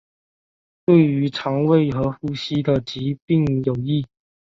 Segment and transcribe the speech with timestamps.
[0.83, 4.03] 对于胃肠和呼吸的疾病有益。